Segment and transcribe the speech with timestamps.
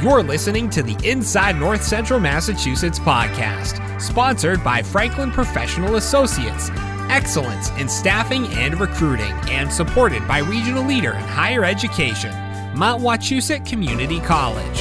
[0.00, 6.70] You're listening to the Inside North Central Massachusetts podcast, sponsored by Franklin Professional Associates.
[7.10, 12.30] Excellence in staffing and recruiting, and supported by regional leader in higher education,
[12.78, 14.78] Mount Wachusett Community College.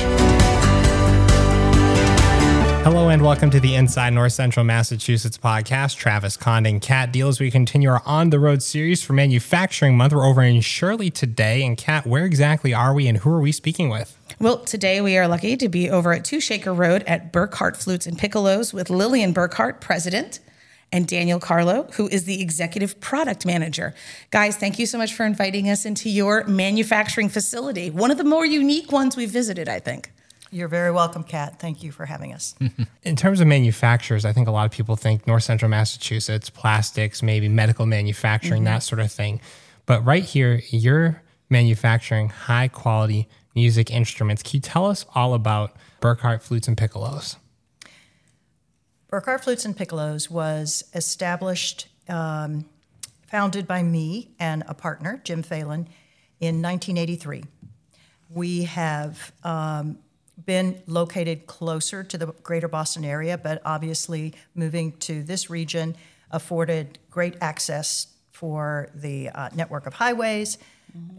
[2.84, 5.96] Hello and welcome to the Inside North Central Massachusetts podcast.
[5.96, 10.14] Travis Condon, Kat Deal as we continue our on the road series for Manufacturing Month.
[10.14, 11.66] We're over in Shirley today.
[11.66, 14.17] And Kat, where exactly are we and who are we speaking with?
[14.40, 18.06] Well, today we are lucky to be over at Two Shaker Road at Burkart Flutes
[18.06, 20.42] and Piccolos with Lillian Burkart, president,
[20.92, 23.96] and Daniel Carlo, who is the executive product manager.
[24.30, 27.90] Guys, thank you so much for inviting us into your manufacturing facility.
[27.90, 30.12] One of the more unique ones we've visited, I think.
[30.52, 31.60] You're very welcome, Kat.
[31.60, 32.54] Thank you for having us.
[33.04, 37.24] In terms of manufacturers, I think a lot of people think North Central Massachusetts, plastics,
[37.24, 38.76] maybe medical manufacturing, mm-hmm.
[38.76, 39.42] that sort of thing.
[39.88, 44.44] But right here, you're manufacturing high quality music instruments.
[44.44, 47.38] Can you tell us all about Burkart Flutes and Piccolos?
[49.12, 52.66] Burkart Flutes and Piccolos was established, um,
[53.26, 55.88] founded by me and a partner, Jim Phelan,
[56.40, 57.46] in 1983.
[58.30, 59.98] We have um,
[60.46, 65.96] been located closer to the greater Boston area, but obviously moving to this region
[66.30, 70.60] afforded great access for the uh, network of highways.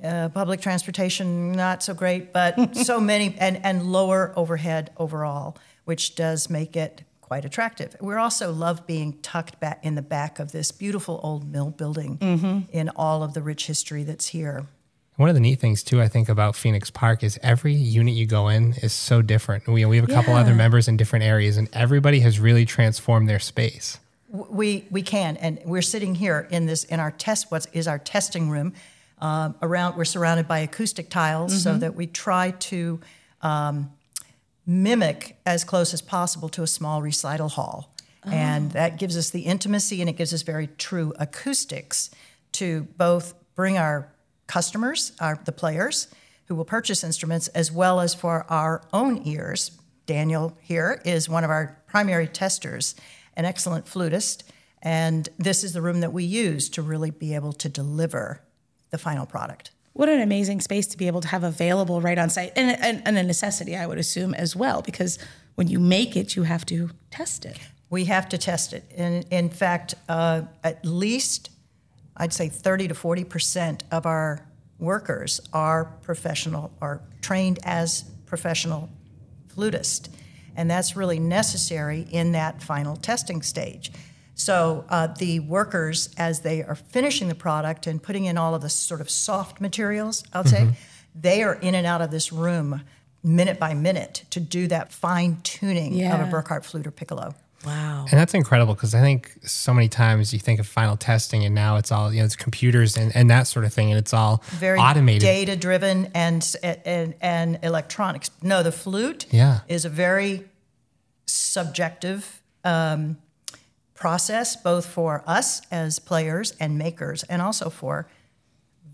[0.03, 6.15] Uh, public transportation, not so great, but so many, and, and lower overhead overall, which
[6.15, 7.95] does make it quite attractive.
[8.01, 12.17] We also love being tucked back in the back of this beautiful old mill building
[12.19, 12.61] mm-hmm.
[12.73, 14.67] in all of the rich history that's here.
[15.17, 18.25] One of the neat things too, I think about Phoenix Park is every unit you
[18.25, 19.67] go in is so different.
[19.67, 20.41] We, we have a couple yeah.
[20.41, 23.99] other members in different areas, and everybody has really transformed their space.
[24.31, 27.51] We we can, and we're sitting here in this in our test.
[27.51, 28.75] What is our testing room?
[29.21, 31.61] Um, around we're surrounded by acoustic tiles, mm-hmm.
[31.61, 33.01] so that we try to
[33.43, 33.91] um,
[34.67, 38.31] mimic as close as possible to a small recital hall, oh.
[38.31, 42.11] and that gives us the intimacy and it gives us very true acoustics
[42.53, 44.13] to both bring our
[44.47, 46.09] customers, our, the players
[46.47, 49.73] who will purchase instruments, as well as for our own ears.
[50.07, 52.95] Daniel here is one of our primary testers,
[53.37, 54.51] an excellent flutist,
[54.83, 58.41] and this is the room that we use to really be able to deliver
[58.91, 59.71] the final product.
[59.93, 63.03] What an amazing space to be able to have available right on site, and, and,
[63.05, 65.19] and a necessity, I would assume, as well, because
[65.57, 67.59] when you make it, you have to test it.
[67.91, 68.85] We have to test it.
[68.97, 71.51] And in fact, uh, at least
[72.17, 74.45] I'd say 30 to 40 percent of our
[74.79, 78.89] workers are professional, are trained as professional
[79.55, 80.09] flutists.
[80.57, 83.93] And that's really necessary in that final testing stage.
[84.49, 88.63] So uh, the workers, as they are finishing the product and putting in all of
[88.63, 90.71] the sort of soft materials, I'll mm-hmm.
[90.71, 90.77] say,
[91.15, 92.81] they are in and out of this room
[93.23, 96.19] minute by minute to do that fine tuning yeah.
[96.19, 97.35] of a Burkart flute or piccolo.
[97.67, 98.07] Wow.
[98.11, 101.55] And that's incredible because I think so many times you think of final testing and
[101.55, 104.15] now it's all, you know, it's computers and, and that sort of thing and it's
[104.15, 105.21] all very automated.
[105.21, 108.31] Data driven and, and and electronics.
[108.41, 109.61] No, the flute yeah.
[109.69, 110.47] is a very
[111.27, 113.19] subjective um,
[113.99, 118.09] process, both for us as players and makers, and also for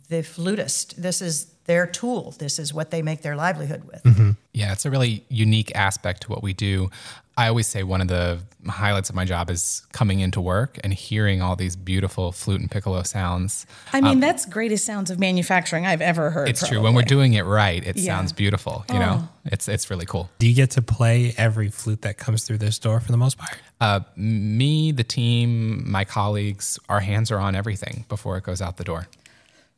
[0.08, 1.00] the flutist.
[1.00, 2.34] This is their tool.
[2.38, 4.02] This is what they make their livelihood with.
[4.02, 4.30] Mm-hmm.
[4.54, 6.90] Yeah, it's a really unique aspect to what we do.
[7.36, 8.38] I always say one of the
[8.68, 12.70] highlights of my job is coming into work and hearing all these beautiful flute and
[12.70, 13.66] piccolo sounds.
[13.92, 16.48] I mean, um, that's greatest sounds of manufacturing I've ever heard.
[16.48, 16.76] It's probably.
[16.76, 16.84] true.
[16.84, 18.16] When we're doing it right, it yeah.
[18.16, 18.84] sounds beautiful.
[18.88, 19.00] You oh.
[19.00, 20.30] know, it's it's really cool.
[20.38, 23.36] Do you get to play every flute that comes through this door for the most
[23.36, 23.58] part?
[23.80, 28.76] Uh, me, the team, my colleagues, our hands are on everything before it goes out
[28.76, 29.08] the door.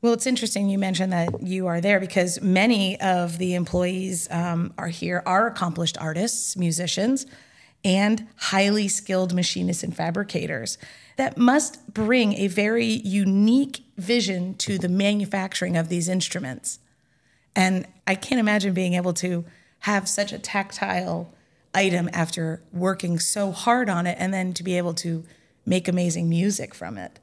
[0.07, 4.73] Well, it's interesting you mentioned that you are there because many of the employees um,
[4.79, 7.27] are here are accomplished artists, musicians,
[7.85, 10.79] and highly skilled machinists and fabricators.
[11.17, 16.79] That must bring a very unique vision to the manufacturing of these instruments.
[17.57, 19.45] And I can't imagine being able to
[19.81, 21.35] have such a tactile
[21.75, 25.25] item after working so hard on it and then to be able to
[25.67, 27.19] make amazing music from it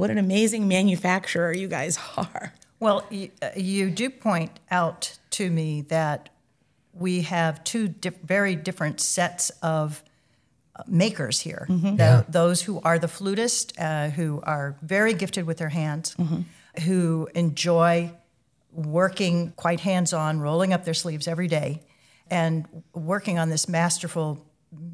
[0.00, 2.52] what an amazing manufacturer you guys are.
[2.78, 6.30] Well, you, uh, you do point out to me that
[6.92, 10.02] we have two di- very different sets of
[10.74, 11.66] uh, makers here.
[11.68, 11.96] Mm-hmm.
[11.96, 12.22] The, yeah.
[12.28, 16.40] Those who are the flutists, uh, who are very gifted with their hands, mm-hmm.
[16.82, 18.12] who enjoy
[18.72, 21.82] working quite hands on, rolling up their sleeves every day,
[22.30, 24.46] and working on this masterful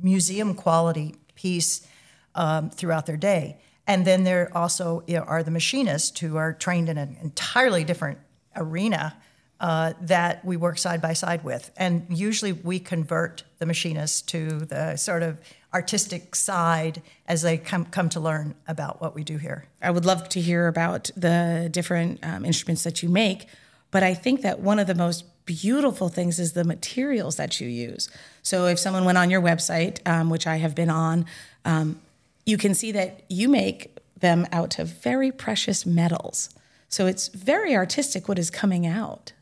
[0.03, 1.87] museum quality piece
[2.35, 3.59] um, throughout their day.
[3.87, 8.19] And then there also are the machinists who are trained in an entirely different
[8.57, 9.17] arena
[9.61, 11.71] uh, that we work side by side with.
[11.77, 15.39] And usually we convert the machinists to the sort of
[15.73, 19.67] artistic side as they come, come to learn about what we do here.
[19.81, 23.47] I would love to hear about the different um, instruments that you make,
[23.91, 27.69] but I think that one of the most beautiful things is the materials that you
[27.69, 28.11] use.
[28.43, 31.25] So if someone went on your website, um, which I have been on,
[31.65, 32.01] um,
[32.47, 36.49] you can see that you make them out of very precious metals.
[36.89, 39.33] So it's very artistic what is coming out.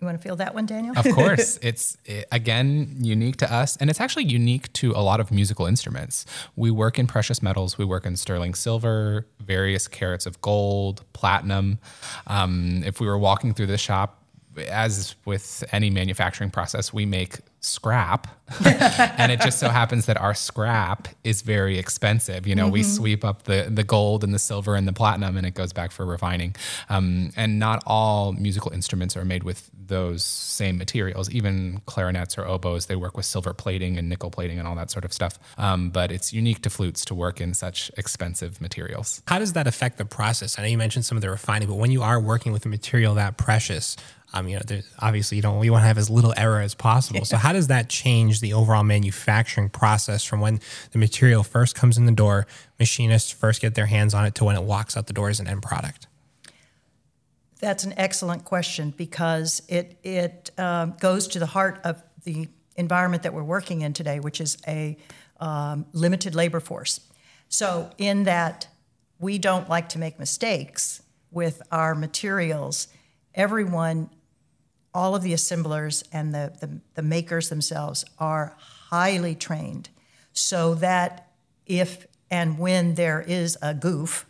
[0.00, 0.96] You want to feel that one, Daniel?
[0.96, 1.58] Of course.
[1.62, 1.96] it's,
[2.30, 3.76] again, unique to us.
[3.76, 6.24] And it's actually unique to a lot of musical instruments.
[6.54, 11.80] We work in precious metals, we work in sterling silver, various carats of gold, platinum.
[12.28, 14.17] Um, if we were walking through the shop,
[14.60, 18.26] as with any manufacturing process, we make scrap.
[18.64, 22.46] and it just so happens that our scrap is very expensive.
[22.46, 22.72] You know, mm-hmm.
[22.72, 25.72] we sweep up the, the gold and the silver and the platinum and it goes
[25.72, 26.54] back for refining.
[26.88, 31.30] Um, and not all musical instruments are made with those same materials.
[31.30, 34.90] Even clarinets or oboes, they work with silver plating and nickel plating and all that
[34.90, 35.38] sort of stuff.
[35.58, 39.22] Um, but it's unique to flutes to work in such expensive materials.
[39.26, 40.58] How does that affect the process?
[40.58, 42.68] I know you mentioned some of the refining, but when you are working with a
[42.68, 43.96] material that precious,
[44.32, 47.24] um, you know, obviously you don't you want to have as little error as possible.
[47.24, 50.60] So how does that change the overall manufacturing process from when
[50.92, 52.46] the material first comes in the door,
[52.78, 55.40] machinists first get their hands on it, to when it walks out the door as
[55.40, 56.06] an end product?
[57.60, 63.22] That's an excellent question because it it um, goes to the heart of the environment
[63.22, 64.96] that we're working in today, which is a
[65.40, 67.00] um, limited labor force.
[67.48, 68.68] So in that
[69.18, 72.88] we don't like to make mistakes with our materials.
[73.34, 74.10] Everyone
[74.94, 79.88] all of the assemblers and the, the, the makers themselves are highly trained
[80.32, 81.30] so that
[81.66, 84.26] if and when there is a goof,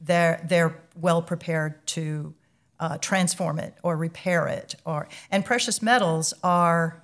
[0.00, 2.34] they're, they're well prepared to
[2.78, 4.74] uh, transform it or repair it.
[4.84, 7.02] Or, and precious metals are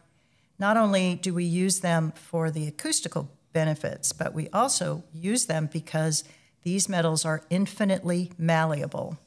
[0.59, 5.69] not only do we use them for the acoustical benefits, but we also use them
[5.71, 6.25] because
[6.63, 9.19] these metals are infinitely malleable.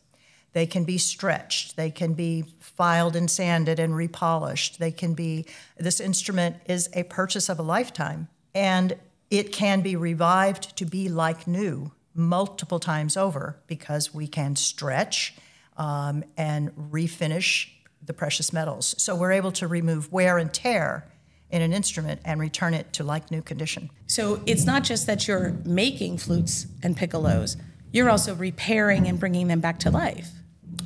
[0.53, 4.79] They can be stretched, they can be filed and sanded and repolished.
[4.79, 5.45] They can be,
[5.77, 8.97] this instrument is a purchase of a lifetime, and
[9.29, 15.35] it can be revived to be like new multiple times over because we can stretch
[15.77, 17.69] um, and refinish
[18.05, 18.95] the precious metals.
[18.97, 21.07] So we're able to remove wear and tear
[21.49, 23.89] in an instrument and return it to like new condition.
[24.07, 27.55] So it's not just that you're making flutes and piccolos,
[27.91, 30.29] you're also repairing and bringing them back to life.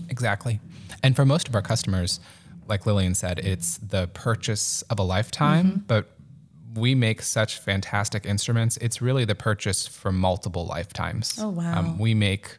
[0.10, 0.60] Exactly.
[1.02, 2.20] And for most of our customers,
[2.68, 5.80] like Lillian said, it's the purchase of a lifetime, mm-hmm.
[5.88, 6.10] but
[6.76, 8.78] we make such fantastic instruments.
[8.78, 11.38] It's really the purchase for multiple lifetimes.
[11.40, 11.78] Oh, wow.
[11.78, 12.58] Um, we make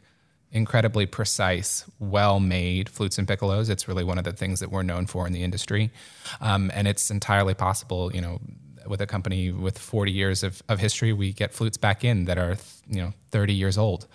[0.51, 3.69] incredibly precise, well made flutes and piccolos.
[3.69, 5.91] It's really one of the things that we're known for in the industry.
[6.39, 8.39] Um, and it's entirely possible, you know,
[8.87, 12.37] with a company with 40 years of, of history, we get flutes back in that
[12.37, 12.57] are,
[12.87, 14.07] you know, 30 years old.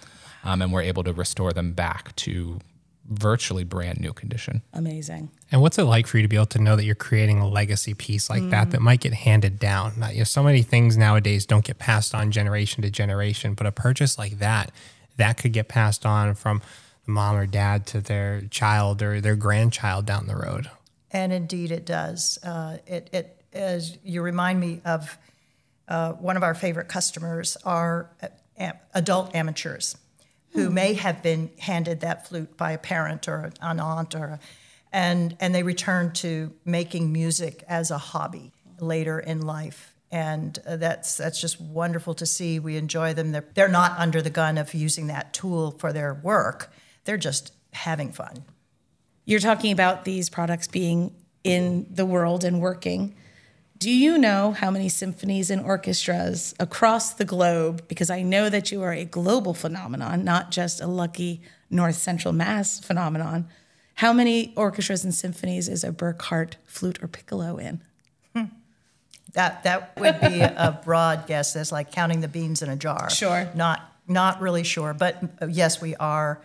[0.44, 2.60] Um, and we're able to restore them back to
[3.10, 4.62] virtually brand new condition.
[4.72, 5.30] Amazing.
[5.50, 7.48] And what's it like for you to be able to know that you're creating a
[7.48, 8.50] legacy piece like mm.
[8.50, 9.94] that that might get handed down?
[10.12, 13.72] you know, so many things nowadays don't get passed on generation to generation, but a
[13.72, 14.70] purchase like that,
[15.16, 16.62] that could get passed on from
[17.04, 20.70] the mom or dad to their child or their grandchild down the road.
[21.10, 22.38] And indeed, it does.
[22.44, 25.18] Uh, it, it, as you remind me of
[25.88, 29.96] uh, one of our favorite customers are uh, adult amateurs
[30.52, 30.74] who hmm.
[30.74, 34.40] may have been handed that flute by a parent or an aunt or a,
[34.92, 39.94] and and they return to making music as a hobby later in life.
[40.12, 42.58] And uh, that's that's just wonderful to see.
[42.58, 43.30] We enjoy them.
[43.30, 46.72] They're, they're not under the gun of using that tool for their work.
[47.04, 48.44] They're just having fun.
[49.24, 51.14] You're talking about these products being
[51.44, 53.14] in the world and working
[53.80, 57.88] do you know how many symphonies and orchestras across the globe?
[57.88, 62.34] Because I know that you are a global phenomenon, not just a lucky North Central
[62.34, 63.48] Mass phenomenon.
[63.94, 67.80] How many orchestras and symphonies is a Burkart flute or piccolo in?
[68.34, 68.44] Hmm.
[69.32, 71.54] That that would be a broad guess.
[71.54, 73.08] That's like counting the beans in a jar.
[73.08, 73.48] Sure.
[73.54, 76.42] Not not really sure, but uh, yes, we are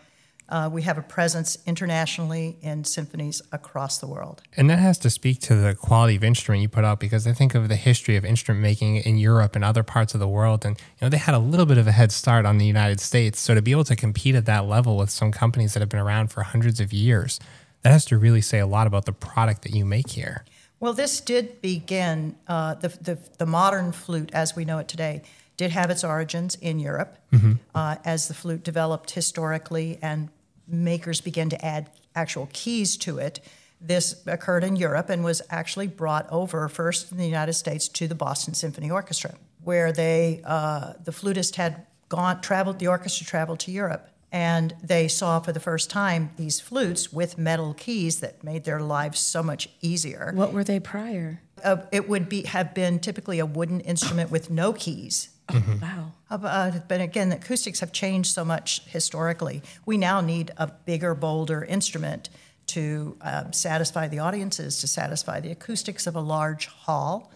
[0.47, 4.43] uh, we have a presence internationally in symphonies across the world.
[4.55, 7.33] And that has to speak to the quality of instrument you put out because I
[7.33, 10.63] think of the history of instrument making in Europe and other parts of the world.
[10.63, 12.99] And, you know, they had a little bit of a head start on the United
[12.99, 13.39] States.
[13.39, 15.99] So to be able to compete at that level with some companies that have been
[15.99, 17.39] around for hundreds of years,
[17.81, 20.45] that has to really say a lot about the product that you make here.
[20.79, 25.23] Well, this did begin, uh, the, the, the modern flute as we know it today
[25.57, 27.53] did have its origins in Europe mm-hmm.
[27.73, 30.29] uh, as the flute developed historically and
[30.67, 33.39] makers began to add actual keys to it.
[33.81, 38.07] This occurred in Europe and was actually brought over first in the United States to
[38.07, 42.79] the Boston Symphony Orchestra, where they uh, the flutist had gone traveled.
[42.79, 47.37] The orchestra traveled to Europe, and they saw for the first time these flutes with
[47.37, 50.31] metal keys that made their lives so much easier.
[50.33, 51.41] What were they prior?
[51.63, 55.29] Uh, it would be have been typically a wooden instrument with no keys.
[55.51, 56.11] Wow.
[56.29, 59.61] Uh, but again, the acoustics have changed so much historically.
[59.85, 62.29] We now need a bigger, bolder instrument
[62.67, 67.31] to um, satisfy the audiences, to satisfy the acoustics of a large hall.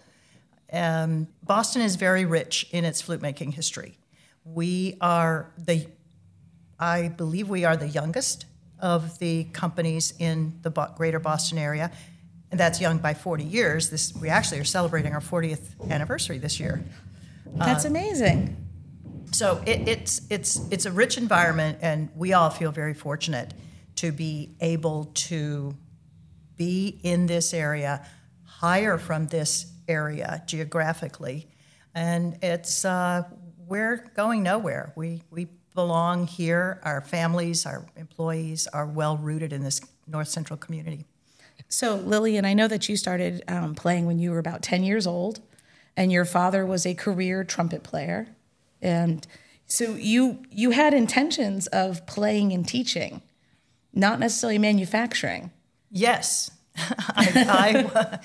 [0.72, 3.98] Um, Boston is very rich in its flute making history.
[4.44, 5.88] We are the,
[6.80, 8.46] I believe we are the youngest
[8.80, 11.92] of the companies in the Bo- greater Boston area.
[12.51, 13.89] And that's young by 40 years.
[13.89, 16.84] This, we actually are celebrating our 40th anniversary this year.
[17.56, 18.56] That's amazing.
[19.32, 23.53] So it, it's it's it's a rich environment, and we all feel very fortunate
[23.98, 25.75] to be able to
[26.56, 28.06] be in this area,
[28.44, 31.48] hire from this area geographically,
[31.94, 33.24] and it's uh,
[33.68, 34.94] we're going nowhere.
[34.96, 36.79] We we belong here.
[36.84, 41.06] Our families, our employees are well rooted in this North Central community.
[41.68, 45.06] So, Lillian, I know that you started um, playing when you were about 10 years
[45.06, 45.39] old,
[46.00, 48.29] and your father was a career trumpet player.
[48.82, 49.27] And
[49.65, 53.22] so you you had intentions of playing and teaching,
[53.94, 55.51] not necessarily manufacturing.
[55.91, 58.20] Yes, I, I,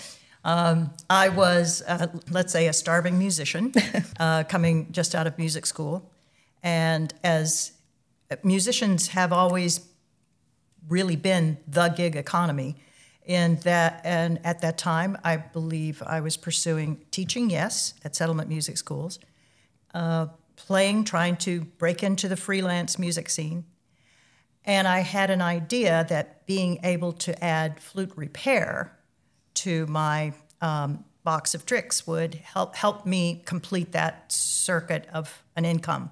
[0.45, 3.73] um, I was, uh, let's say, a starving musician
[4.21, 6.13] uh, coming just out of music school.
[6.63, 7.73] And as
[8.45, 9.81] musicians have always
[10.89, 12.77] really been the gig economy,
[13.25, 18.49] in that, and at that time, I believe I was pursuing teaching, yes, at settlement
[18.49, 19.19] music schools,
[19.95, 20.27] uh,
[20.57, 23.65] playing, trying to break into the freelance music scene.
[24.65, 28.97] And I had an idea that being able to add flute repair
[29.55, 35.65] to my um, box of tricks would help help me complete that circuit of an
[35.65, 36.11] income.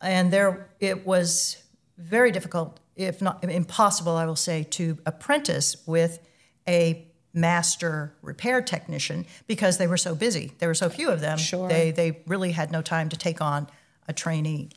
[0.00, 1.62] And there, it was
[1.98, 6.20] very difficult, if not impossible, I will say, to apprentice with
[6.68, 10.52] a master repair technician because they were so busy.
[10.58, 11.38] There were so few of them.
[11.38, 11.68] Sure.
[11.68, 13.68] They they really had no time to take on
[14.08, 14.70] a trainee.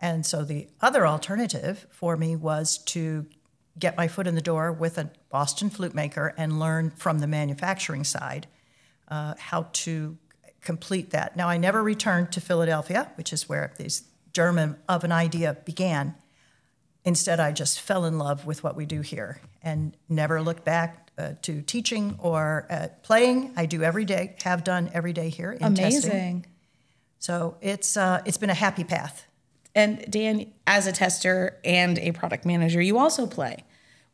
[0.00, 3.26] And so the other alternative for me was to
[3.78, 7.26] get my foot in the door with a Boston flute maker and learn from the
[7.26, 8.46] manufacturing side
[9.08, 10.18] uh, how to
[10.60, 11.36] complete that.
[11.36, 16.14] Now, I never returned to Philadelphia, which is where this germ of an idea began.
[17.06, 21.08] Instead, I just fell in love with what we do here and never looked back
[21.16, 23.52] uh, to teaching or uh, playing.
[23.56, 26.10] I do every day, have done every day here in testing.
[26.10, 26.46] Amazing.
[27.20, 29.24] So it's uh, it's been a happy path.
[29.72, 33.64] And Dan, as a tester and a product manager, you also play.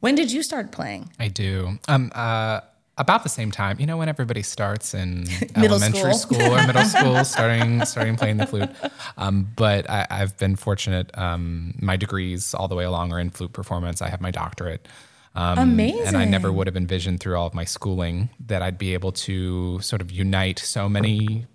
[0.01, 1.13] When did you start playing?
[1.19, 1.79] I do.
[1.89, 2.61] Um, uh,
[2.99, 6.39] about the same time, you know, when everybody starts in elementary school.
[6.39, 6.55] school.
[6.55, 8.71] or middle school, starting starting playing the flute.
[9.17, 11.17] Um, but I, I've been fortunate.
[11.17, 14.03] Um, my degrees all the way along are in flute performance.
[14.03, 14.87] I have my doctorate.
[15.35, 15.59] Um,
[16.07, 19.13] And I never would have envisioned through all of my schooling that I'd be able
[19.13, 21.47] to sort of unite so many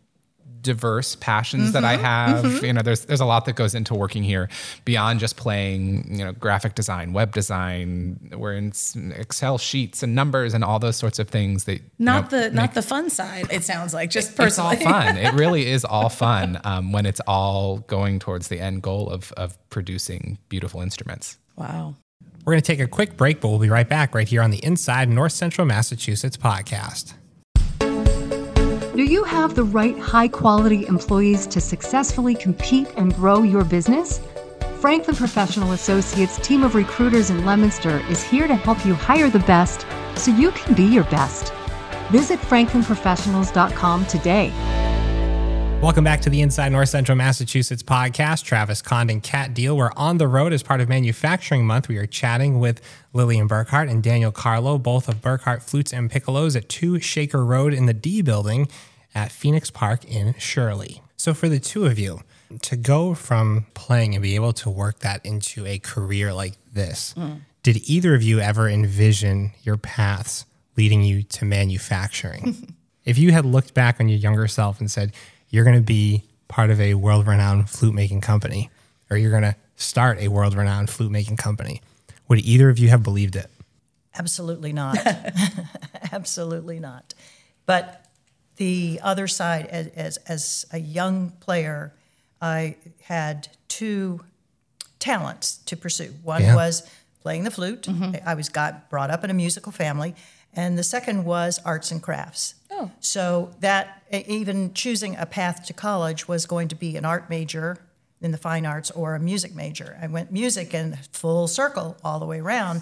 [0.68, 2.62] diverse passions that I have.
[2.62, 4.50] You know, there's there's a lot that goes into working here
[4.84, 8.32] beyond just playing, you know, graphic design, web design.
[8.36, 8.74] We're in
[9.16, 12.52] Excel sheets and numbers and all those sorts of things that you Not know, the
[12.52, 13.48] not the fun side.
[13.50, 15.18] It sounds like just personally, it's all fun.
[15.18, 19.32] It really is all fun um, when it's all going towards the end goal of
[19.38, 21.38] of producing beautiful instruments.
[21.56, 21.96] Wow.
[22.46, 24.52] We're going to take a quick break, but we'll be right back right here on
[24.52, 27.14] the Inside North Central Massachusetts podcast.
[28.98, 34.22] Do you have the right high quality employees to successfully compete and grow your business?
[34.80, 39.38] Franklin Professional Associates team of recruiters in Leominster is here to help you hire the
[39.42, 39.86] best
[40.16, 41.54] so you can be your best.
[42.10, 44.87] Visit franklinprofessionals.com today.
[45.80, 48.44] Welcome back to the Inside North Central Massachusetts podcast.
[48.44, 49.78] Travis Condon, Kat Deal.
[49.78, 51.88] We're on the road as part of Manufacturing Month.
[51.88, 52.82] We are chatting with
[53.14, 57.76] Lillian Burkart and Daniel Carlo, both of Burkart Flutes and Piccolos at 2 Shaker Road
[57.76, 58.68] in the D building
[59.14, 61.04] at Phoenix Park in Shirley.
[61.16, 62.22] So, for the two of you,
[62.64, 67.14] to go from playing and be able to work that into a career like this,
[67.16, 67.42] mm.
[67.62, 72.76] did either of you ever envision your paths leading you to manufacturing?
[73.06, 75.14] if you had looked back on your younger self and said,
[75.50, 78.70] you're going to be part of a world renowned flute making company,
[79.10, 81.82] or you're going to start a world renowned flute making company,
[82.28, 83.50] would either of you have believed it?
[84.18, 84.98] Absolutely not.
[86.12, 87.14] Absolutely not.
[87.66, 88.06] But
[88.56, 91.94] the other side, as, as, as a young player,
[92.42, 94.22] I had two
[95.00, 96.14] talents to pursue.
[96.24, 96.56] One Yeah.
[96.56, 96.90] was
[97.22, 97.84] playing the flute.
[97.84, 98.28] Mm-hmm.
[98.28, 100.16] I was got brought up in a musical family,
[100.58, 102.56] and the second was arts and crafts.
[102.72, 102.92] Oh.
[103.00, 107.78] So that even choosing a path to college was going to be an art major
[108.20, 109.98] in the fine arts or a music major.
[110.02, 112.82] I went music and full circle all the way around.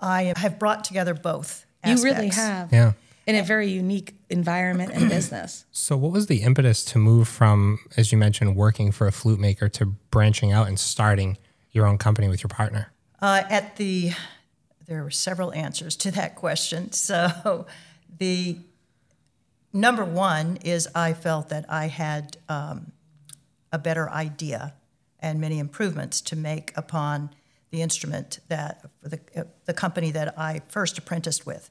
[0.00, 1.64] I have brought together both.
[1.84, 2.72] You really have.
[2.72, 2.92] Yeah.
[3.26, 5.64] In a very unique environment and business.
[5.72, 9.38] So, what was the impetus to move from, as you mentioned, working for a flute
[9.38, 11.38] maker to branching out and starting
[11.70, 12.92] your own company with your partner?
[13.20, 14.12] Uh, at the,
[14.86, 16.90] there were several answers to that question.
[16.92, 17.66] So,
[18.18, 18.58] the
[19.72, 22.92] number one is I felt that I had um,
[23.72, 24.74] a better idea
[25.20, 27.30] and many improvements to make upon
[27.70, 31.70] the instrument that the, uh, the company that I first apprenticed with.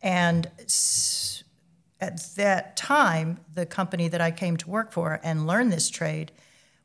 [0.00, 1.44] And s-
[2.00, 6.32] at that time, the company that I came to work for and learn this trade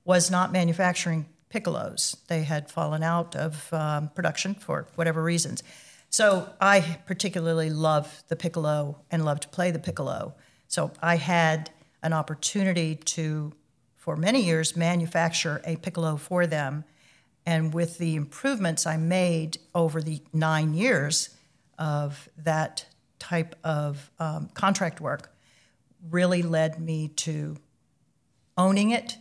[0.05, 2.17] was not manufacturing piccolos.
[2.27, 5.63] They had fallen out of um, production for whatever reasons.
[6.09, 10.35] So I particularly love the piccolo and love to play the piccolo.
[10.67, 11.69] So I had
[12.03, 13.53] an opportunity to,
[13.95, 16.85] for many years, manufacture a piccolo for them.
[17.45, 21.29] And with the improvements I made over the nine years
[21.77, 22.85] of that
[23.19, 25.33] type of um, contract work,
[26.09, 27.57] really led me to
[28.57, 29.17] owning it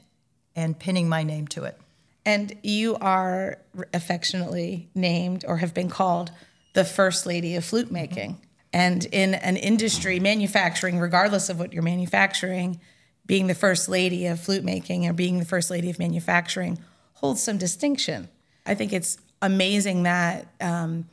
[0.55, 1.79] and pinning my name to it.
[2.27, 3.59] And you are
[3.95, 6.33] affectionately named or have been called
[6.75, 8.41] the first lady of flute making.
[8.73, 12.81] And in an industry, manufacturing, regardless of what you're manufacturing,
[13.25, 16.79] being the first lady of flute making or being the first lady of manufacturing
[17.15, 18.29] holds some distinction.
[18.67, 21.09] I think it's amazing that um,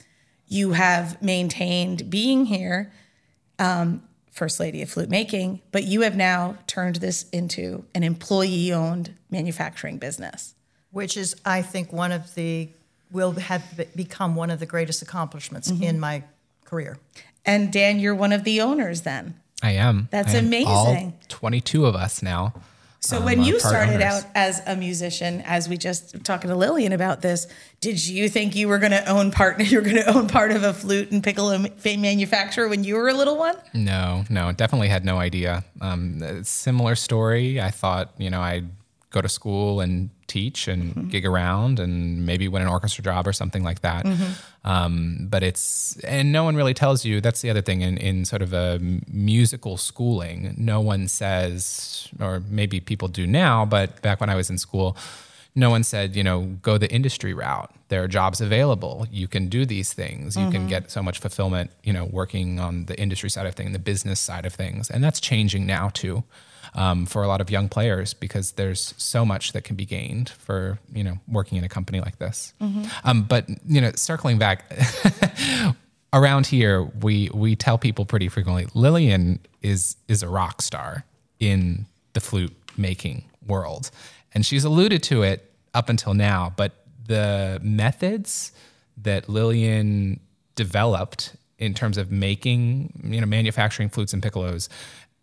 [0.48, 2.92] you have maintained being here,
[3.60, 8.74] um, first lady of flute making, but you have now turned this into an employee
[8.74, 10.56] owned manufacturing business.
[10.94, 12.70] Which is, I think, one of the
[13.12, 13.64] will have
[13.96, 16.24] become one of the greatest accomplishments in my
[16.66, 16.98] career.
[17.46, 19.36] And Dan, you're one of the owners then.
[19.62, 20.08] I am.
[20.12, 20.48] That's I am.
[20.48, 20.68] amazing.
[20.68, 22.54] All 22 of us now.
[23.00, 24.24] So um, when you started owners.
[24.24, 27.48] out as a musician, as we just talking to Lillian about this,
[27.82, 29.60] did you think you were going to own part?
[29.64, 32.96] You were going to own part of a flute and piccolo ma- manufacturer when you
[32.96, 33.58] were a little one?
[33.74, 35.66] No, no, definitely had no idea.
[35.82, 37.60] Um, similar story.
[37.60, 38.70] I thought, you know, I'd
[39.10, 41.08] go to school and teach and mm-hmm.
[41.10, 44.04] gig around and maybe win an orchestra job or something like that.
[44.04, 44.32] Mm-hmm.
[44.68, 48.26] Um, but it's, and no one really tells you, that's the other thing in, in
[48.26, 54.20] sort of a musical schooling, no one says, or maybe people do now, but back
[54.20, 54.98] when I was in school,
[55.56, 57.72] no one said, you know, go the industry route.
[57.90, 59.06] There are jobs available.
[59.12, 60.36] You can do these things.
[60.36, 60.68] You can mm-hmm.
[60.68, 64.20] get so much fulfillment, you know, working on the industry side of things, the business
[64.20, 64.90] side of things.
[64.90, 66.24] And that's changing now too
[66.76, 70.30] um, for a lot of young players because there's so much that can be gained
[70.30, 72.54] for, you know, working in a company like this.
[73.04, 74.66] Um, but, you know, circling back,
[76.14, 81.06] around here, we, we tell people pretty frequently, Lillian is, is a rock star
[81.40, 83.90] in the flute making world.
[84.34, 86.72] And she's alluded to it up until now, but
[87.08, 88.52] the methods
[88.98, 90.20] that Lillian
[90.56, 94.70] developed in terms of making, you know, manufacturing flutes and piccolos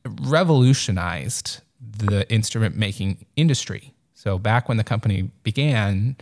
[0.05, 3.93] revolutionized the instrument making industry.
[4.15, 6.17] So back when the company began,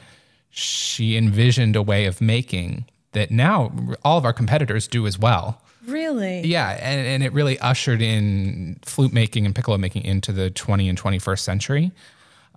[0.51, 3.73] she envisioned a way of making that now
[4.05, 5.63] all of our competitors do as well.
[5.87, 6.43] Really?
[6.43, 10.89] Yeah, and, and it really ushered in flute making and piccolo making into the 20
[10.89, 11.93] and 21st century.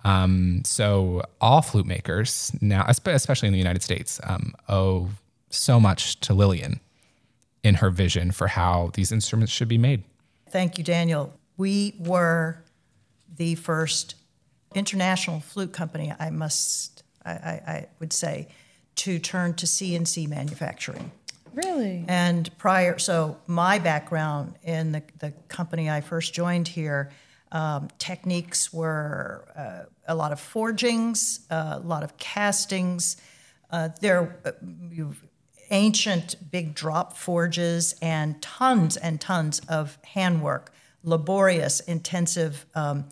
[0.04, 5.08] Um, so all flute makers now, especially in the United States, um, owe
[5.48, 6.80] so much to Lillian
[7.62, 10.02] in her vision for how these instruments should be made.
[10.52, 11.32] Thank you, Daniel.
[11.56, 12.62] We were
[13.36, 14.16] the first
[14.74, 18.48] international flute company, I must, I, I, I would say,
[18.96, 21.10] to turn to CNC manufacturing.
[21.54, 22.04] Really?
[22.06, 27.10] And prior, so my background in the, the company I first joined here,
[27.50, 33.16] um, techniques were uh, a lot of forgings, uh, a lot of castings.
[33.70, 34.52] Uh, there, uh,
[34.90, 35.22] you've
[35.72, 43.06] ancient big drop forges and tons and tons of handwork, laborious, intensive, um,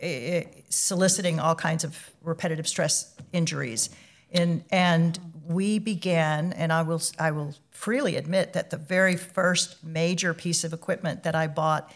[0.00, 3.88] eh, soliciting all kinds of repetitive stress injuries.
[4.32, 9.84] And, and we began, and I will, I will freely admit that the very first
[9.84, 11.92] major piece of equipment that I bought,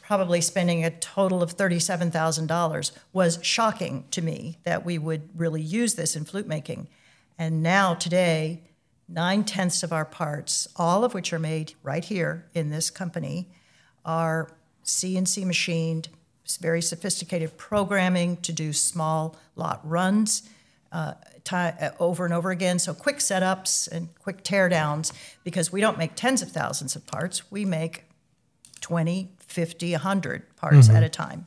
[0.00, 5.94] probably spending a total of $37,000, was shocking to me that we would really use
[5.94, 6.88] this in flute making.
[7.38, 8.62] And now, today,
[9.08, 13.48] nine tenths of our parts, all of which are made right here in this company,
[14.04, 14.50] are
[14.84, 16.08] CNC machined,
[16.60, 20.48] very sophisticated programming to do small lot runs.
[20.92, 21.14] uh,
[21.52, 22.78] uh, over and over again.
[22.78, 25.12] So quick setups and quick teardowns
[25.44, 27.50] because we don't make tens of thousands of parts.
[27.52, 28.04] We make
[28.80, 31.46] 20, 50, 100 parts at a time.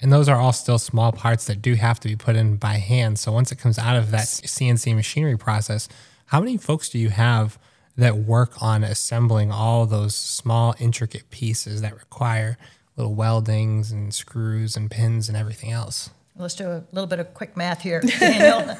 [0.00, 2.74] And those are all still small parts that do have to be put in by
[2.74, 3.18] hand.
[3.18, 5.88] So once it comes out of that CNC machinery process,
[6.34, 7.60] how many folks do you have
[7.96, 12.58] that work on assembling all those small, intricate pieces that require
[12.96, 16.10] little weldings and screws and pins and everything else?
[16.34, 18.76] Let's do a little bit of quick math here, Daniel.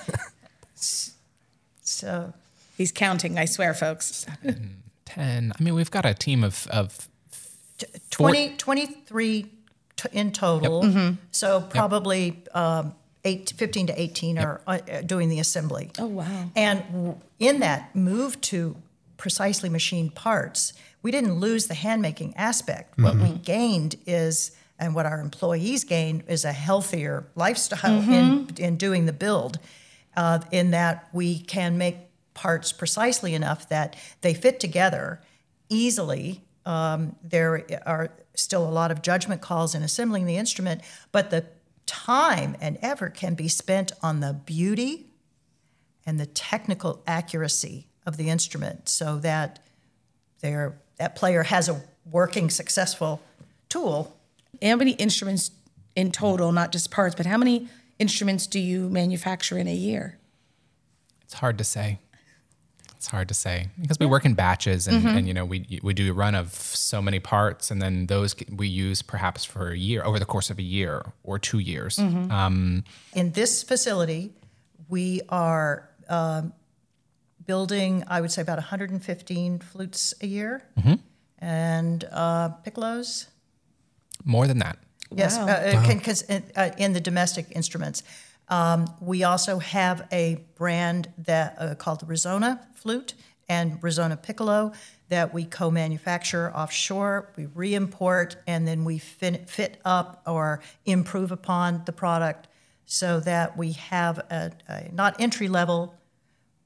[0.75, 2.35] so
[2.77, 4.27] He's counting, I swear, folks.
[5.05, 5.53] 10.
[5.57, 7.09] I mean, we've got a team of, of
[8.11, 9.47] 20, 23
[9.95, 11.17] t- in total.
[11.31, 15.91] So probably um, eight, 15 to 18 are uh, uh, doing the assembly.
[15.99, 16.51] Oh, wow.
[16.55, 18.77] And in that move to
[19.17, 22.99] precisely machined parts, we didn't lose the handmaking aspect.
[22.99, 28.77] What we gained is, and what our employees gained, is a healthier lifestyle in, in
[28.77, 29.59] doing the build,
[30.17, 31.97] uh, in that we can make
[32.33, 35.21] parts precisely enough that they fit together
[35.69, 36.43] easily.
[36.67, 40.81] Um, there are still a lot of judgment calls in assembling the instrument,
[41.13, 41.45] but the
[41.87, 45.07] time and effort can be spent on the beauty
[46.07, 49.61] and the technical accuracy of the instrument so that
[50.41, 53.21] there that player has a working successful
[53.69, 54.15] tool
[54.63, 55.51] How many instruments
[55.97, 57.69] in total, not just parts, but how many
[57.99, 60.19] instruments do you manufacture in a year?
[61.23, 61.99] It's hard to say.
[63.05, 65.93] It's hard to say because we work in batches, and, and you know we we
[65.93, 69.77] do a run of so many parts, and then those we use perhaps for a
[69.77, 71.99] year over the course of a year or two years.
[71.99, 74.33] Um, in this facility
[74.89, 76.55] we are um,
[77.45, 80.63] building i would say about 115 flutes a year
[81.39, 83.27] and uh, piccolos
[84.25, 84.79] more than that.
[85.15, 85.87] Yes, Wow.
[85.95, 88.03] because in, uh, in the domestic instruments.
[88.55, 93.15] Um, we also have a brand that uh, called the Resona flute
[93.49, 94.73] and Resona piccolo
[95.09, 97.33] that we co-manufacture offshore.
[97.37, 102.47] We re-import and then we fin- fit up or improve upon the product
[102.87, 105.93] so that we have a, a not entry level,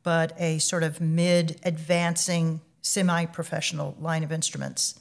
[0.03, 5.01] but a sort of mid-advancing, semi-professional line of instruments.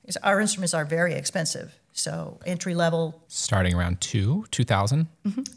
[0.00, 1.78] Because our instruments are very expensive.
[1.94, 5.06] So entry level starting around two, 2000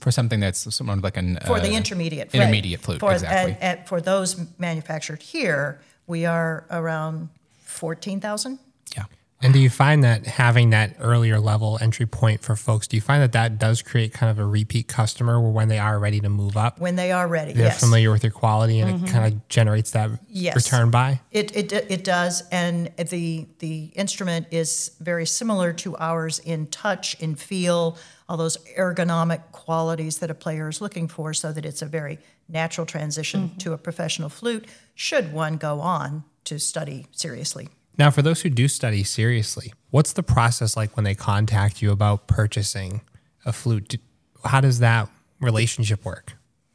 [0.02, 1.48] for something that's somewhat like an Mm-hmm.
[1.48, 2.42] for the uh, intermediate flute.
[2.44, 3.54] intermediate flute, For, exactly.
[3.54, 7.30] and- and for those manufactured here, we are around
[7.64, 8.60] fourteen thousand.
[8.98, 9.06] yeah.
[9.42, 13.02] And do you find that having that earlier level entry point for folks, do you
[13.02, 16.20] find that that does create kind of a repeat customer where when they are ready
[16.22, 17.80] to move up, When they are ready, they're yes.
[17.80, 19.06] familiar with your quality and it mm-hmm.
[19.06, 20.56] kind of generates that Yes.
[20.56, 21.20] return buy?
[21.32, 27.16] It, it, it does, and the the instrument is very similar to ours in touch,
[27.22, 31.82] in feel, all those ergonomic qualities that a player is looking for, so that it's
[31.82, 33.58] a very natural transition mm-hmm.
[33.58, 34.66] to a professional flute.
[34.96, 37.70] Should one go on to study seriously?
[37.98, 41.92] Now, for those who do study seriously, what's the process like when they contact you
[41.92, 43.02] about purchasing
[43.46, 43.96] a flute?
[44.44, 46.34] How does that relationship work?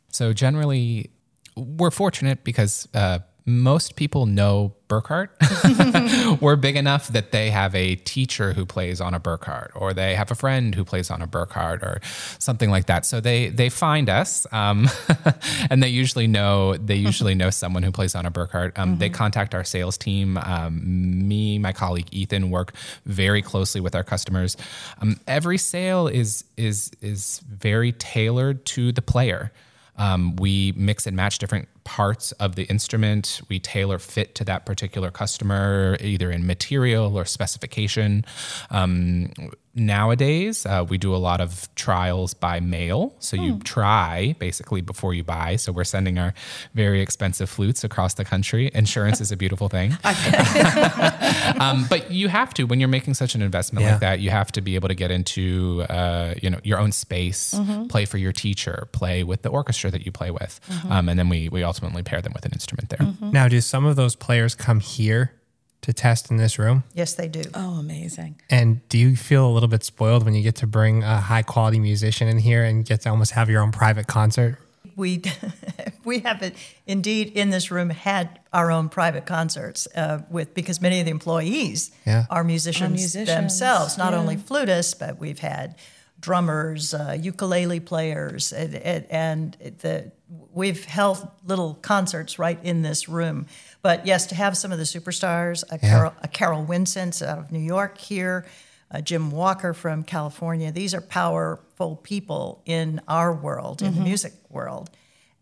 [0.08, 1.10] So generally,
[1.56, 5.28] we're fortunate because uh, most people know Burkart.
[6.40, 10.14] we're big enough that they have a teacher who plays on a Burkart, or they
[10.14, 12.00] have a friend who plays on a Burkart, or
[12.38, 13.06] something like that.
[13.06, 14.88] So they they find us, um,
[15.70, 18.78] and they usually know they usually know someone who plays on a Burkart.
[18.78, 20.36] Um, They contact our sales team.
[20.38, 22.74] Um, me, my colleague Ethan, work
[23.06, 24.56] very closely with our customers.
[25.00, 29.52] Um, every sale is is is very tailored to the player.
[29.96, 33.40] Um, we mix and match different parts of the instrument.
[33.48, 38.24] We tailor fit to that particular customer, either in material or specification.
[38.70, 39.32] Um,
[39.74, 43.14] nowadays, uh, we do a lot of trials by mail.
[43.18, 45.56] So you try basically before you buy.
[45.56, 46.34] So we're sending our
[46.74, 48.70] very expensive flutes across the country.
[48.74, 49.96] Insurance is a beautiful thing.
[51.60, 53.92] um, but you have to when you're making such an investment Yeah.
[53.92, 54.20] like that.
[54.20, 58.04] You have to be able to get into uh, you know your own space, play
[58.04, 61.48] for your teacher, play with the orchestra that you play with, um, and then we
[61.48, 63.14] we ultimately pair them with an instrument there.
[63.20, 65.32] Now, do some of those players come here
[65.82, 66.84] to test in this room?
[66.94, 67.42] Yes, they do.
[67.54, 68.40] Oh, amazing.
[68.50, 71.42] And do you feel a little bit spoiled when you get to bring a high
[71.42, 74.58] quality musician in here and get to almost have your own private concert?
[74.96, 75.22] we
[76.04, 76.54] we have it
[76.86, 81.10] indeed in this room had our own private concerts uh, with because many of the
[81.10, 82.26] employees Yeah.
[82.28, 84.18] are musicians, musicians, themselves, not yeah.
[84.18, 85.76] only flutists, but we've had
[86.20, 90.12] drummers, uh, ukulele players, and, and, and the
[90.52, 93.46] we've held little concerts right in this room.
[93.82, 97.52] But yes, to have some of the superstars, a Carol, a Carol Wincenc out of
[97.52, 98.46] New York here,
[98.90, 100.70] uh, Jim Walker from California.
[100.72, 104.90] These are powerful people in our world, in the music world.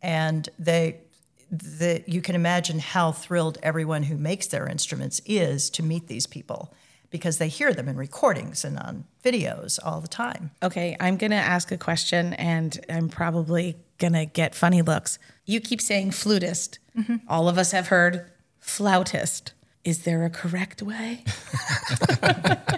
[0.03, 1.01] and they
[1.51, 6.27] the, you can imagine how thrilled everyone who makes their instruments is to meet these
[6.27, 6.75] people
[7.11, 10.51] because they hear them in recordings and on videos all the time.
[10.63, 15.19] Okay, I'm going to ask a question and I'm probably going to get funny looks.
[15.45, 16.79] You keep saying flutist.
[16.97, 17.17] Mm-hmm.
[17.29, 19.53] All of us have heard flautist.
[19.85, 21.25] Is there a correct way?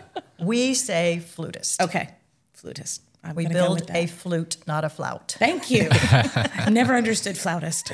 [0.40, 1.80] We say flutist.
[1.82, 2.08] Okay,
[2.54, 3.02] flutist.
[3.22, 5.36] I'm We build a flute, not a flout.
[5.38, 5.88] Thank you.
[5.92, 7.92] I've never understood flautist.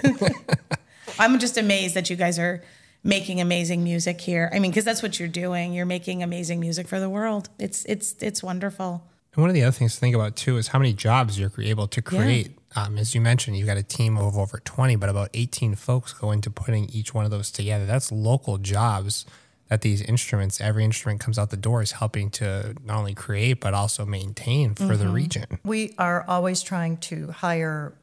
[1.18, 2.62] I'm just amazed that you guys are
[3.02, 4.48] making amazing music here.
[4.52, 5.72] I mean, because that's what you're doing.
[5.72, 7.48] You're making amazing music for the world.
[7.58, 9.04] It's it's it's wonderful.
[9.34, 11.50] And one of the other things to think about too is how many jobs you're
[11.58, 12.55] able to create.
[12.76, 16.12] Um, as you mentioned, you've got a team of over 20, but about 18 folks
[16.12, 17.86] go into putting each one of those together.
[17.86, 19.24] That's local jobs
[19.68, 23.60] that these instruments, every instrument comes out the door is helping to not only create,
[23.60, 25.58] but also maintain for the region.
[25.64, 27.94] We are always trying to hire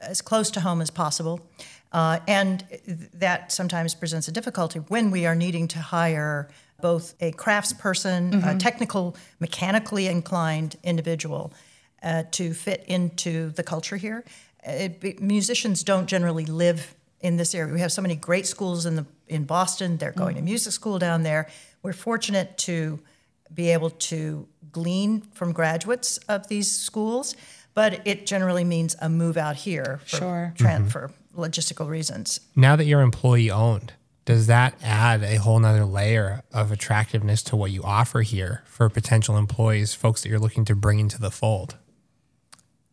[0.00, 1.40] as close to home as possible.
[1.92, 2.64] Uh, and
[3.14, 6.48] that sometimes presents a difficulty when we are needing to hire
[6.80, 11.52] both a craftsperson, a technical, mechanically inclined individual
[12.02, 14.24] uh, to fit into the culture here.
[14.64, 17.72] It, musicians don't generally live in this area.
[17.72, 19.96] We have so many great schools in the in Boston.
[19.96, 21.48] They're going to music school down there.
[21.82, 22.98] We're fortunate to
[23.54, 27.36] be able to glean from graduates of these schools,
[27.74, 30.54] but it generally means a move out here for Sure.
[30.56, 32.40] tran- for logistical reasons.
[32.56, 33.92] Now that you're employee owned,
[34.24, 38.88] does that add a whole nother layer of attractiveness to what you offer here for
[38.88, 41.76] potential employees, folks that you're looking to bring into the fold?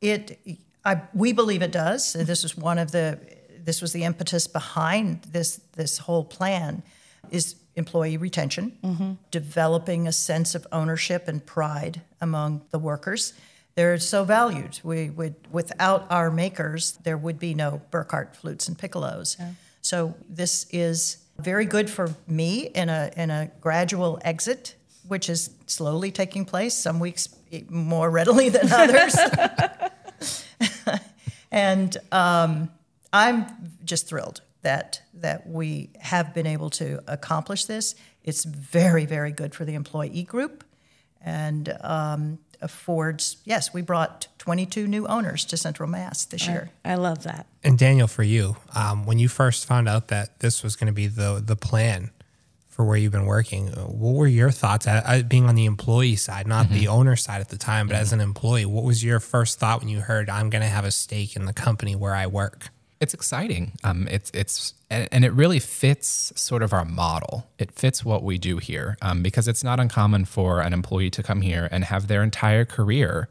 [0.02, 0.40] It,
[0.86, 2.14] I, we believe it does.
[2.14, 3.20] This is one of the,
[3.64, 6.84] this was the impetus behind this this whole plan,
[7.30, 9.14] is employee retention, mm-hmm.
[9.32, 13.34] developing a sense of ownership and pride among the workers.
[13.76, 14.80] They're so valued.
[14.84, 19.38] We would, without our makers, there would be no Burkart flutes and piccolos.
[19.82, 24.76] So this is very good for me in a in a gradual exit,
[25.08, 26.74] which is slowly taking place.
[26.74, 27.30] Some weeks
[27.70, 29.16] more readily than others.
[31.52, 32.70] And um,
[33.14, 33.46] I'm
[33.84, 37.96] just thrilled that that we have been able to accomplish this.
[38.24, 40.64] It's very, very good for the employee group,
[41.22, 43.38] and um, affords.
[43.46, 46.70] Yes, we brought 22 new owners to Central Mass this year.
[46.84, 47.48] I love that.
[47.64, 50.94] And Daniel, for you, um, when you first found out that this was going to
[50.94, 52.12] be the the plan
[52.78, 54.86] for where you've been working, uh, what were your thoughts?
[54.86, 57.96] Uh, uh, being on the employee side, not the owner side at the time, but
[57.96, 60.86] as an employee, what was your first thought when you heard I'm going to have
[60.86, 62.70] a stake in the company where I work?
[63.00, 63.72] It's exciting.
[63.84, 67.48] Um, it's it's and, and it really fits sort of our model.
[67.58, 71.24] It fits what we do here um, because it's not uncommon for an employee to
[71.24, 73.28] come here and have their entire career,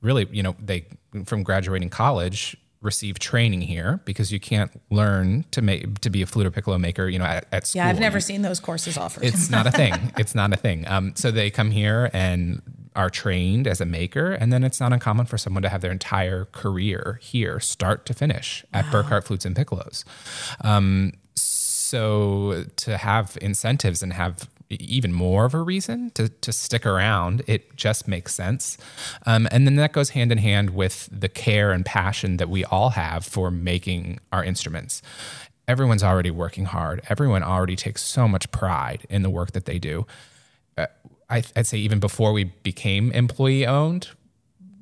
[0.00, 0.86] really, you know, they
[1.26, 2.56] from graduating college
[2.86, 6.78] receive training here because you can't learn to make to be a flute or piccolo
[6.78, 7.80] maker, you know, at, at school.
[7.80, 9.24] Yeah, I've never seen those courses offered.
[9.24, 9.94] it's not a thing.
[10.16, 10.88] It's not a thing.
[10.88, 12.62] Um, so they come here and
[12.94, 15.92] are trained as a maker, and then it's not uncommon for someone to have their
[15.92, 20.04] entire career here, start to finish, at Burkart Flutes and Piccolos.
[20.62, 26.84] Um, so to have incentives and have even more of a reason to, to stick
[26.84, 28.76] around, it just makes sense.
[29.24, 32.64] Um, and then that goes hand in hand with the care and passion that we
[32.64, 35.02] all have for making our instruments.
[35.68, 37.00] Everyone's already working hard.
[37.08, 40.06] Everyone already takes so much pride in the work that they do.
[40.76, 40.86] Uh,
[41.28, 44.08] I, I'd say even before we became employee owned,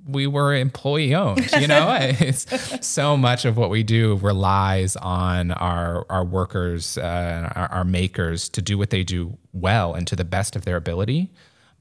[0.06, 1.50] we were employee owned.
[1.52, 7.50] You know, it's so much of what we do relies on our our workers, uh,
[7.54, 10.76] our, our makers to do what they do well and to the best of their
[10.76, 11.30] ability.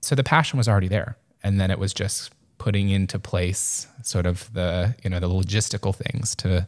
[0.02, 4.26] So the passion was already there, and then it was just putting into place sort
[4.26, 6.68] of the you know the logistical things to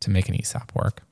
[0.00, 1.02] to make an ESOP work.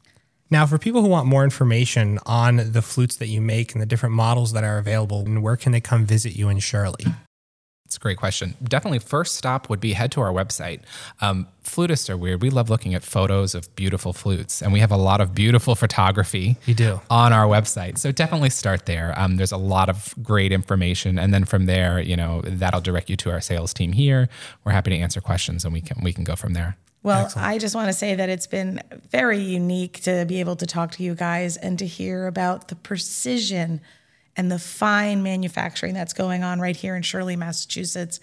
[0.52, 3.86] Now, for people who want more information on the flutes that you make and the
[3.86, 7.06] different models that are available, where can they come visit you in Shirley?
[7.90, 8.54] It's a great question.
[8.62, 10.82] Definitely, first stop would be head to our website.
[11.20, 12.40] Um, flutists are weird.
[12.40, 15.74] We love looking at photos of beautiful flutes, and we have a lot of beautiful
[15.74, 16.56] photography.
[16.66, 17.00] You do.
[17.10, 17.98] on our website.
[17.98, 19.12] So definitely start there.
[19.18, 23.10] Um, there's a lot of great information, and then from there, you know, that'll direct
[23.10, 24.28] you to our sales team here.
[24.62, 26.76] We're happy to answer questions, and we can we can go from there.
[27.02, 30.66] Well, I just want to say that it's been very unique to be able to
[30.66, 33.80] talk to you guys and to hear about the precision
[34.36, 38.20] and the fine manufacturing that's going on right here in Shirley, Massachusetts.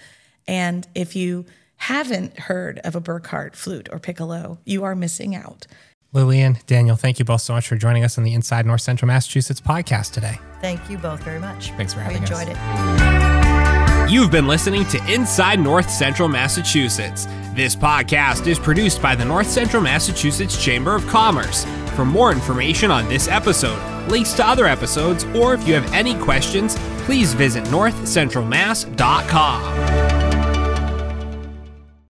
[0.48, 1.46] And if you
[1.78, 5.68] haven't heard of a Burkart flute or piccolo, you are missing out.
[6.14, 9.08] Lillian, Daniel, thank you both so much for joining us on the Inside North Central
[9.08, 10.40] Massachusetts podcast today.
[10.62, 11.72] Thank you both very much.
[11.72, 12.30] Thanks for having us.
[12.30, 14.12] enjoyed it.
[14.12, 17.26] You've been listening to Inside North Central Massachusetts.
[17.54, 21.66] This podcast is produced by the North Central Massachusetts Chamber of Commerce.
[21.94, 26.16] For more information on this episode, links to other episodes, or if you have any
[26.16, 30.27] questions, please visit northcentralmass.com.